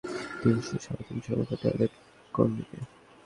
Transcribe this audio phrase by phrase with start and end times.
[0.41, 1.93] তিনশো-সাঁড়ে তিনশোর মত টয়লেট
[2.33, 2.77] কোন দিকে?